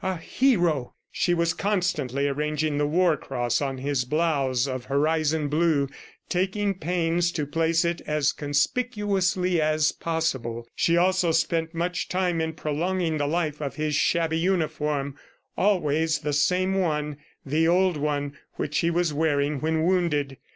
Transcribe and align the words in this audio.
a 0.03 0.17
hero!" 0.17 0.95
She 1.11 1.35
was 1.35 1.53
constantly 1.53 2.27
arranging 2.27 2.79
the 2.79 2.87
war 2.87 3.15
cross 3.17 3.61
on 3.61 3.77
his 3.77 4.03
blouse 4.03 4.67
of 4.67 4.85
"horizon 4.85 5.47
blue," 5.47 5.87
taking 6.27 6.73
pains 6.73 7.31
to 7.33 7.45
place 7.45 7.85
it 7.85 8.01
as 8.07 8.31
conspicuously 8.33 9.61
as 9.61 9.91
possible. 9.91 10.67
She 10.75 10.97
also 10.97 11.31
spent 11.31 11.75
much 11.75 12.09
time 12.09 12.41
in 12.41 12.53
prolonging 12.53 13.19
the 13.19 13.27
life 13.27 13.61
of 13.61 13.75
his 13.75 13.93
shabby 13.93 14.39
uniform 14.39 15.17
always 15.55 16.17
the 16.17 16.33
same 16.33 16.73
one, 16.79 17.17
the 17.45 17.67
old 17.67 17.95
one 17.95 18.35
which 18.53 18.79
he 18.79 18.89
was 18.89 19.13
wearing 19.13 19.61
when 19.61 19.83
wounded. 19.83 20.37